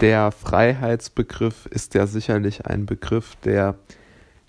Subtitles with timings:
[0.00, 3.74] der Freiheitsbegriff ist ja sicherlich ein Begriff, der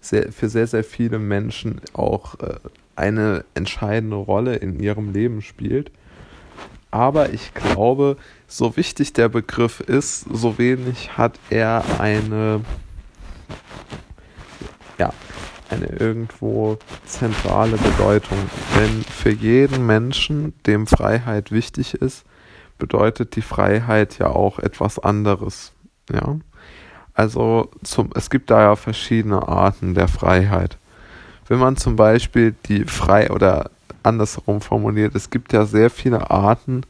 [0.02, 2.56] sehr, für sehr, sehr viele Menschen auch äh,
[2.96, 5.92] eine entscheidende Rolle in ihrem Leben spielt.
[6.92, 8.18] Aber ich glaube,
[8.48, 12.62] so wichtig der Begriff ist, so wenig hat er eine,
[14.98, 15.14] ja,
[15.70, 18.38] eine irgendwo zentrale Bedeutung.
[18.76, 22.26] Denn für jeden Menschen, dem Freiheit wichtig ist,
[22.80, 25.74] bedeutet die Freiheit ja auch etwas anderes.
[26.12, 26.38] Ja.
[27.14, 30.78] Also zum, es gibt da ja verschiedene Arten der Freiheit.
[31.48, 33.72] Wenn man zum Beispiel die frei oder
[34.04, 36.84] andersherum formuliert, es gibt ja sehr viele Arten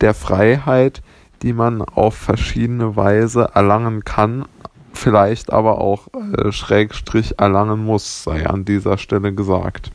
[0.00, 1.02] der Freiheit,
[1.42, 4.46] die man auf verschiedene Weise erlangen kann,
[4.92, 9.92] vielleicht aber auch äh, Schrägstrich erlangen muss, sei an dieser Stelle gesagt.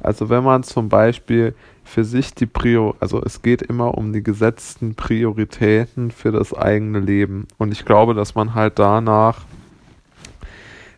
[0.00, 4.22] Also wenn man zum Beispiel für sich die Prior, also es geht immer um die
[4.22, 7.46] gesetzten Prioritäten für das eigene Leben.
[7.58, 9.44] Und ich glaube, dass man halt danach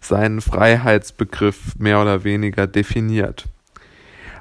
[0.01, 3.47] seinen Freiheitsbegriff mehr oder weniger definiert.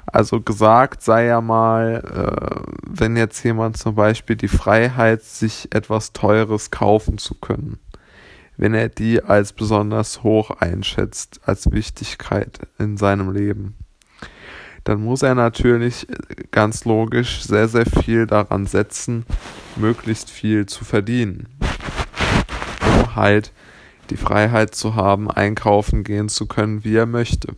[0.06, 6.12] Also gesagt sei ja mal, äh, wenn jetzt jemand zum Beispiel die Freiheit, sich etwas
[6.12, 7.80] Teures kaufen zu können,
[8.56, 13.74] wenn er die als besonders hoch einschätzt, als Wichtigkeit in seinem Leben
[14.86, 16.06] dann muss er natürlich
[16.52, 19.26] ganz logisch sehr, sehr viel daran setzen,
[19.74, 21.48] möglichst viel zu verdienen.
[22.86, 23.52] Um halt
[24.10, 27.56] die Freiheit zu haben, einkaufen gehen zu können, wie er möchte.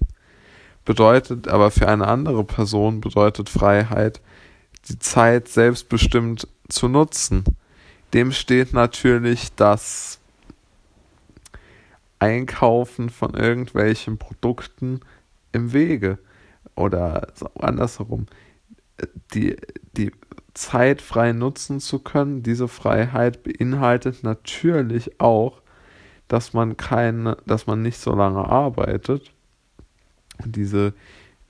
[0.86, 4.22] Bedeutet aber für eine andere Person bedeutet Freiheit,
[4.88, 7.44] die Zeit selbstbestimmt zu nutzen.
[8.14, 10.18] Dem steht natürlich das
[12.20, 15.00] Einkaufen von irgendwelchen Produkten
[15.52, 16.18] im Wege
[16.78, 18.26] oder andersherum,
[19.34, 19.56] die,
[19.96, 20.12] die
[20.54, 25.62] Zeit frei nutzen zu können, diese Freiheit beinhaltet natürlich auch,
[26.26, 29.32] dass man keine, dass man nicht so lange arbeitet.
[30.44, 30.94] Diese,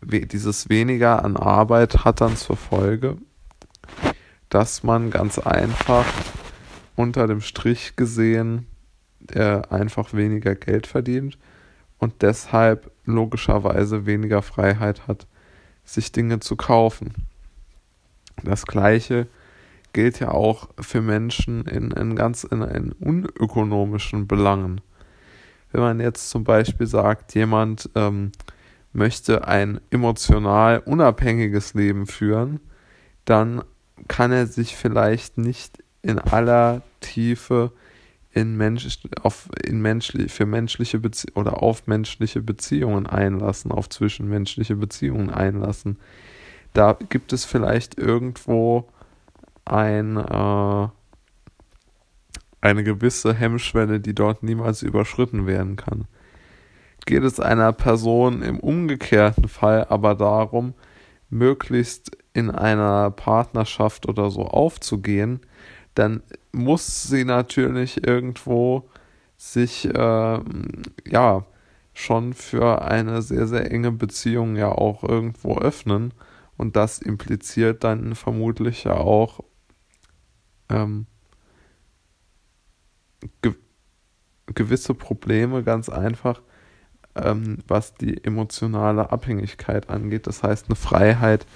[0.03, 3.17] dieses weniger an Arbeit hat dann zur Folge,
[4.49, 6.07] dass man ganz einfach
[6.97, 8.67] unter dem Strich gesehen
[9.33, 11.39] äh, einfach weniger Geld verdient
[11.99, 15.27] und deshalb logischerweise weniger Freiheit hat,
[15.85, 17.15] sich Dinge zu kaufen.
[18.45, 19.27] Das gleiche
[19.93, 24.81] gilt ja auch für Menschen in, in ganz in, in unökonomischen Belangen.
[25.73, 28.33] Wenn man jetzt zum Beispiel sagt, jemand ähm,
[28.93, 32.61] möchte ein emotional unabhängiges Leben führen,
[33.25, 33.63] dann
[34.07, 37.73] kann er sich vielleicht nicht in aller Tiefe
[38.31, 44.77] in Mensch, auf, in menschlich, für menschliche Bezie oder auf menschliche Beziehungen einlassen, auf zwischenmenschliche
[44.77, 45.99] Beziehungen einlassen.
[46.75, 48.89] Da gibt es vielleicht irgendwo
[49.65, 50.89] ein, äh,
[52.61, 56.07] eine gewisse Hemmschwelle, die dort niemals überschritten werden kann.
[57.07, 60.75] Geht es einer Person im umgekehrten Fall aber darum,
[61.31, 65.41] möglichst in einer Partnerschaft oder so aufzugehen,
[65.99, 66.23] dann
[66.53, 68.89] muss sie natürlich irgendwo
[69.37, 70.41] sich äh,
[71.07, 71.45] ja
[71.93, 76.15] schon für eine sehr, sehr enge Beziehung ja auch irgendwo öffnen.
[76.57, 79.41] Und das impliziert dann vermutlich ja auch
[80.69, 81.07] ähm,
[83.43, 83.55] ge
[84.55, 86.41] gewisse Probleme ganz einfach,
[87.15, 90.27] ähm, was die emotionale Abhängigkeit angeht.
[90.27, 91.47] Das heißt, eine Freiheit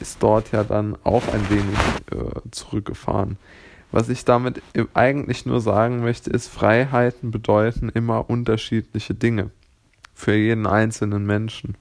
[0.00, 1.78] ist dort ja dann auch ein wenig
[2.12, 3.38] äh, zurückgefahren.
[3.92, 4.62] Was ich damit
[4.94, 9.50] eigentlich nur sagen möchte, ist, Freiheiten bedeuten immer unterschiedliche Dinge
[10.14, 11.76] für jeden einzelnen Menschen.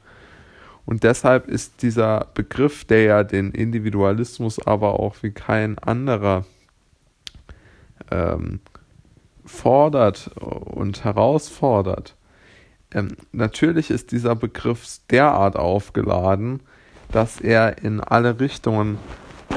[0.86, 6.46] Und deshalb ist dieser Begriff, der ja den Individualismus aber auch wie kein anderer
[8.12, 8.60] ähm,
[9.44, 12.16] fordert und herausfordert,
[12.94, 16.62] ähm, natürlich ist dieser Begriff derart aufgeladen,
[17.12, 19.00] dass er in alle Richtungen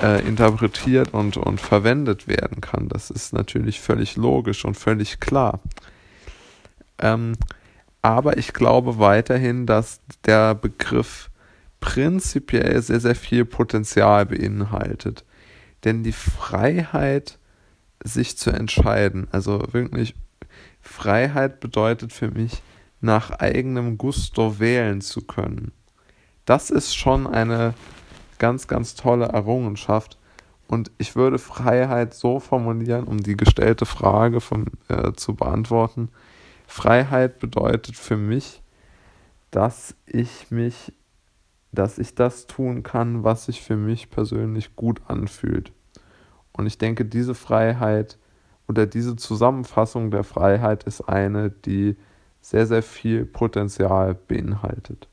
[0.02, 2.88] äh, interpretiert und, und verwendet werden kann.
[2.88, 5.60] Das ist natürlich völlig logisch und völlig klar.
[6.98, 7.34] Ähm,
[8.02, 11.30] aber ich glaube weiterhin, dass der Begriff
[11.80, 15.24] prinzipiell sehr, sehr viel Potenzial beinhaltet.
[15.84, 17.38] Denn die Freiheit,
[18.02, 20.14] sich zu entscheiden, also wirklich
[20.80, 22.62] Freiheit bedeutet für mich,
[23.00, 25.72] nach eigenem Gusto wählen zu können.
[26.44, 27.74] Das ist schon eine
[28.38, 30.18] ganz, ganz tolle Errungenschaft.
[30.66, 36.10] Und ich würde Freiheit so formulieren, um die gestellte Frage von, äh, zu beantworten.
[36.66, 38.62] Freiheit bedeutet für mich,
[39.50, 40.92] dass ich mich,
[41.72, 45.72] dass ich das tun kann, was sich für mich persönlich gut anfühlt.
[46.52, 48.18] Und ich denke, diese Freiheit
[48.66, 51.96] oder diese Zusammenfassung der Freiheit ist eine, die
[52.40, 55.08] sehr, sehr viel Potenzial beinhaltet.